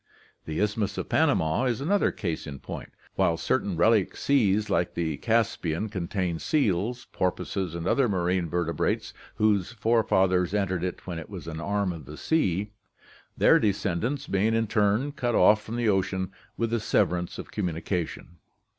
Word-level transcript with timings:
The 0.45 0.59
Isthmus 0.59 0.97
of 0.97 1.09
Panama 1.09 1.65
is 1.65 1.79
another 1.79 2.09
case 2.09 2.47
in 2.47 2.57
point, 2.57 2.91
while 3.13 3.37
certain 3.37 3.77
relic 3.77 4.17
seas 4.17 4.67
like 4.67 4.95
the 4.95 5.17
Caspian 5.17 5.89
con 5.89 6.07
tain 6.07 6.39
seals, 6.39 7.05
porpoises, 7.11 7.75
and 7.75 7.85
other 7.85 8.09
marine 8.09 8.49
vertebrates 8.49 9.13
whose 9.35 9.73
fore 9.73 10.03
fathers 10.03 10.55
entered 10.55 10.83
it 10.83 11.05
when 11.05 11.19
it 11.19 11.29
was 11.29 11.47
an 11.47 11.59
arm 11.61 11.93
of 11.93 12.05
the 12.05 12.17
sea; 12.17 12.71
their 13.37 13.59
descendants 13.59 14.25
being 14.25 14.55
in 14.55 14.65
turn 14.65 15.11
cut 15.11 15.35
off 15.35 15.61
from 15.61 15.75
the 15.75 15.87
ocean 15.89 16.31
with 16.57 16.71
the 16.71 16.79
severance 16.79 17.37
of 17.37 17.51
communi 17.51 17.85
cation. 17.85 18.37